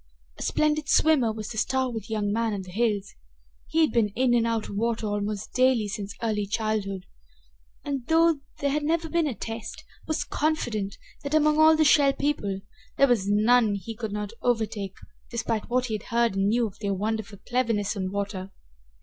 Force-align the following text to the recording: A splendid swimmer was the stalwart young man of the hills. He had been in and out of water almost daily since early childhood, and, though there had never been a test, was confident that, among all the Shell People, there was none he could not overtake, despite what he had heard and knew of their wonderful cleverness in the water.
A 0.39 0.41
splendid 0.41 0.89
swimmer 0.89 1.31
was 1.31 1.49
the 1.49 1.59
stalwart 1.59 2.09
young 2.09 2.33
man 2.33 2.55
of 2.55 2.63
the 2.63 2.71
hills. 2.71 3.13
He 3.67 3.81
had 3.81 3.91
been 3.91 4.07
in 4.15 4.33
and 4.33 4.47
out 4.47 4.67
of 4.67 4.75
water 4.75 5.05
almost 5.05 5.53
daily 5.53 5.87
since 5.87 6.15
early 6.23 6.47
childhood, 6.47 7.05
and, 7.85 8.07
though 8.07 8.39
there 8.57 8.71
had 8.71 8.81
never 8.81 9.07
been 9.07 9.27
a 9.27 9.35
test, 9.35 9.83
was 10.07 10.23
confident 10.23 10.97
that, 11.21 11.35
among 11.35 11.59
all 11.59 11.75
the 11.75 11.83
Shell 11.83 12.13
People, 12.13 12.61
there 12.97 13.07
was 13.07 13.29
none 13.29 13.75
he 13.75 13.93
could 13.95 14.11
not 14.11 14.33
overtake, 14.41 14.95
despite 15.29 15.69
what 15.69 15.85
he 15.85 15.93
had 15.93 16.03
heard 16.09 16.35
and 16.35 16.47
knew 16.47 16.65
of 16.65 16.79
their 16.79 16.95
wonderful 16.95 17.37
cleverness 17.47 17.95
in 17.95 18.05
the 18.05 18.11
water. 18.11 18.49